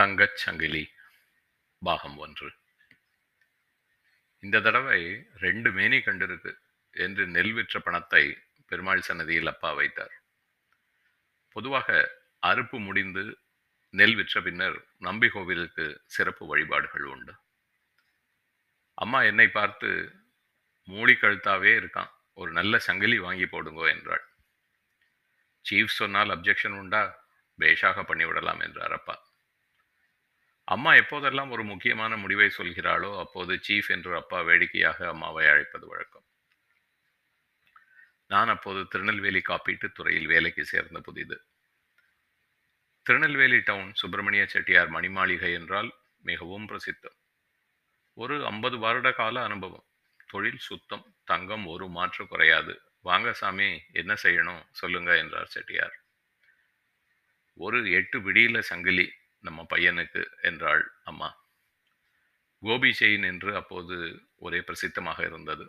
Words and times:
தங்கச் 0.00 0.34
சங்கிலி 0.34 0.92
பாகம் 1.78 2.16
ஒன்று. 2.16 2.52
இந்த 4.40 4.60
தடவை 4.60 5.28
ரெண்டு 5.34 5.72
மேனி 5.72 5.96
கண்டிருக்கு 5.96 6.58
என்று 6.90 7.26
நெல் 7.26 7.52
விற்ற 7.52 7.80
பணத்தை 7.80 8.38
பெருமாள் 8.66 9.00
சன்னதியில் 9.00 9.46
அப்பா 9.46 9.72
வைத்தார். 9.72 10.22
பொதுவாக 11.52 12.18
அறுப்பு 12.46 12.78
முடிந்து 12.78 13.38
நெல் 13.90 14.14
விற்ற 14.14 14.42
பின்னர் 14.42 14.86
நம்பி 14.98 15.28
கோவிலுக்கு 15.28 16.02
சிறப்பு 16.04 16.46
வழிபாடுகள் 16.46 17.02
உண்டு. 17.02 17.34
அம்மா 18.94 19.22
என்னை 19.22 19.48
பார்த்து 19.48 20.12
மூடி 20.82 21.12
கழுத்தாவே 21.12 21.72
இருக்கான் 21.76 22.10
ஒரு 22.34 22.52
நல்ல 22.52 22.78
சங்கிலி 22.78 23.18
வாங்கி 23.18 23.44
போடுங்கோ 23.44 23.88
என்றாள். 23.88 24.24
சீஃப் 25.70 25.86
சொன்னால் 25.86 26.28
அப்ஜெக்ஷன் 26.28 26.78
உண்டா? 26.78 27.26
பேஷாக 27.58 28.02
பண்ணிவிடலாம் 28.02 28.62
என்றார் 28.62 28.92
அப்பா. 28.92 29.27
அம்மா 30.68 30.94
எப்போதெல்லாம் 30.94 31.50
ஒரு 31.50 31.64
முக்கியமான 31.64 32.16
முடிவை 32.16 32.52
சொல்கிறாளோ 32.58 33.18
அப்போது 33.18 33.60
சீஃப் 33.68 33.88
என்று 33.88 34.16
அப்பா 34.16 34.40
வேடிக்கையாக 34.40 35.08
அம்மாவை 35.08 35.46
அழைப்பது 35.46 35.86
வழக்கம். 35.86 36.26
நான் 38.26 38.48
அப்போது 38.48 38.88
திருநெல்வேலி 38.88 39.42
காப்பீட்டு 39.48 39.92
துறையில் 39.92 40.26
வேலைக்கு 40.26 40.64
சேர்ந்த 40.64 41.00
புதிது. 41.00 41.36
திருநெல்வேலி 43.02 43.58
டவுன் 43.58 43.94
சுப்பிரமணிய 43.94 44.46
செட்டியார் 44.46 44.90
மணிமாளிகை 44.90 45.52
என்றால் 45.52 45.90
மிகவும் 46.18 46.68
பிரசித்தம். 46.68 47.16
ஒரு 48.16 48.46
ஐம்பது 48.46 48.78
வருட 48.78 49.12
கால 49.12 49.42
அனுபவம். 49.42 49.86
தொழில் 50.26 50.58
சுத்தம் 50.58 51.16
தங்கம் 51.24 51.66
ஒரு 51.66 51.88
மாற்று 51.88 52.26
குறையாது. 52.26 52.74
வாங்க 53.00 53.32
சாமி 53.32 53.82
என்ன 53.92 54.14
செய்யணும்? 54.22 54.62
சொல்லுங்க 54.70 55.18
என்றார் 55.18 55.46
செட்டியார். 55.46 55.96
ஒரு 57.56 57.90
எட்டு 57.90 58.18
விடியில 58.20 58.58
சங்கிலி. 58.58 59.06
நம்ம 59.40 59.66
பையனுக்கு 59.68 60.22
என்றாள் 60.40 60.84
அம்மா. 61.02 61.28
கோபி 62.62 62.90
செயின் 63.00 63.24
என்று 63.24 63.56
அப்போது 63.56 63.96
ஒரே 64.36 64.58
பிரசித்தமாக 64.58 65.18
இருந்தது. 65.24 65.64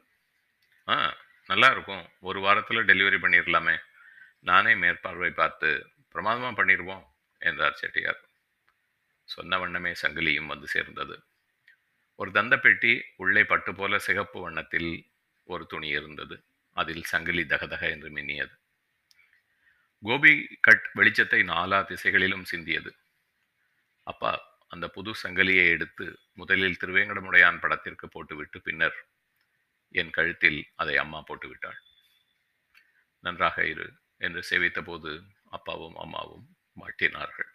ஆ 0.87 0.95
நல்லா 1.45 1.71
இருக்கும் 1.71 2.03
ஒரு 2.19 2.39
வாரத்தில் 2.39 2.85
டெலிவரி 2.85 3.17
பண்ணிடலாமே 3.19 3.75
நானே 4.39 4.75
மேற்பார்வை 4.75 5.31
பார்த்து 5.31 5.69
பிரமாதமாக 6.09 6.63
பண்ணிடுவோம் 6.63 7.03
என்றார் 7.41 7.73
செட்டியார். 7.73 8.21
சொன்ன 9.23 9.57
வண்ணமே 9.57 9.91
சங்கிலியும் 10.01 10.45
வந்து 10.45 10.67
சேர்ந்தது. 10.67 11.15
ஒரு 12.15 12.31
தந்த 12.31 12.57
பெட்டி 12.59 12.93
உள்ளே 13.15 13.43
பட்டு 13.43 13.75
போல 13.75 13.99
சிகப்பு 13.99 14.41
வண்ணத்தில் 14.41 14.91
ஒரு 15.43 15.65
துணி 15.65 15.87
இருந்தது. 15.87 16.35
அதில் 16.75 17.03
சங்கிலி 17.03 17.43
தகதக 17.43 17.83
என்று 17.89 18.09
மின்னியது. 18.09 18.53
கோபி 20.03 20.57
கட் 20.61 20.85
வெளிச்சத்தை 20.95 21.39
நாலா 21.43 21.79
திசைகளிலும் 21.85 22.45
சிந்தியது. 22.51 22.91
அப்பா 24.11 24.31
அந்த 24.73 24.85
புது 24.95 25.11
சங்கிலியை 25.23 25.65
எடுத்து 25.75 26.05
முதலில் 26.33 26.79
திருவேங்கடமுடையான் 26.81 27.61
படத்திற்கு 27.63 28.05
போட்டுவிட்டு 28.07 28.57
பின்னர் 28.61 28.97
என் 29.99 30.15
கழுத்தில் 30.17 30.59
அதை 30.81 30.95
அம்மா 31.03 31.19
போட்டுவிட்டாள். 31.27 31.79
நன்றாக 33.23 33.65
இரு 33.73 33.87
என்று 34.25 34.41
சேவித்த 34.49 34.79
போது 34.83 35.11
அப்பாவும் 35.57 35.97
அம்மாவும் 36.03 36.45
மாட்டினார்கள். 36.81 37.49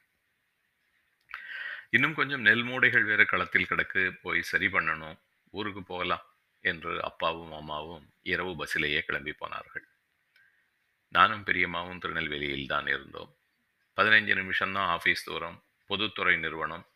இன்னும் 1.91 2.17
கொஞ்சம் 2.19 2.45
நெல் 2.47 2.65
மூடைகள் 2.69 3.09
வேறு 3.11 3.25
களத்தில் 3.33 3.69
கிடக்கு 3.71 4.03
போய் 4.23 4.41
சரி 4.51 4.69
பண்ணணும் 4.77 5.19
ஊருக்கு 5.59 5.83
போகலாம் 5.83 6.25
என்று 6.65 6.93
அப்பாவும் 7.09 7.53
அம்மாவும் 7.61 8.05
இரவு 8.33 8.53
பஸ்ஸிலேயே 8.61 9.01
கிளம்பி 9.09 9.33
போனார்கள். 9.33 9.87
நானும் 11.15 11.45
பெரியம்மாவும் 11.49 12.01
திருநெல்வேலியில் 12.03 12.73
தான் 12.75 12.89
இருந்தோம். 12.95 13.31
பதினைஞ்சு 13.99 14.35
நிமிஷம்தான் 14.41 14.91
ஆஃபீஸ் 14.97 15.27
தூரம். 15.29 15.59
பொதுத்துறை 15.87 16.37
நிறுவனம். 16.37 16.87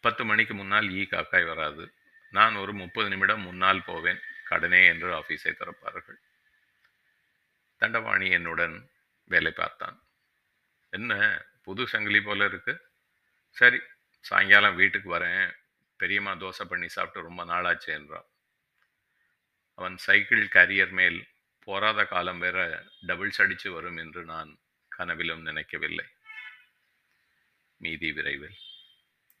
பத்து 0.00 0.24
மணிக்கு 0.24 0.54
முன்னால் 0.54 0.90
ஈ 0.90 1.02
காக்காய் 1.02 1.46
வராது. 1.46 1.94
நான் 2.30 2.54
ஒரு 2.56 2.72
முப்பது 2.72 3.08
நிமிடம் 3.08 3.40
முன்னால் 3.40 3.84
போவேன். 3.84 4.20
கடனே 4.44 4.86
என்று 4.86 5.08
ஆஃபீஸை 5.14 5.52
திறப்பார்கள். 5.52 6.18
தண்டவாணி 7.80 8.30
என்னுடன் 8.30 8.90
வேலை 9.24 9.50
பார்த்தான். 9.50 9.96
என்ன 10.90 11.12
புது 11.62 11.88
சங்கிலி 11.88 12.20
போல 12.20 12.44
இருக்கு? 12.44 12.74
சரி 13.48 13.80
சாயங்காலம் 14.20 14.76
வீட்டுக்கு 14.76 15.18
வரேன். 15.18 15.56
பெரியம்மா 15.96 16.32
தோசை 16.32 16.64
பண்ணி 16.64 16.88
சாப்பிட்டு 16.88 17.28
ரொம்ப 17.28 17.44
நாளாச்சு 17.44 17.86
என்றான். 17.86 18.28
அவன் 19.74 19.96
சைக்கிள் 19.96 20.48
கேரியர் 20.48 20.90
மேல் 20.90 21.28
போராத 21.64 22.04
காலம் 22.04 22.38
வேற 22.38 22.84
டபுள்ஸ் 23.06 23.42
அடித்து 23.42 23.72
வரும் 23.72 23.96
என்று 23.96 24.24
நான் 24.24 24.58
கனவிலும் 24.88 25.42
நினைக்கவில்லை. 25.42 26.06
மீதி 27.80 28.12
விரைவில். 28.12 28.56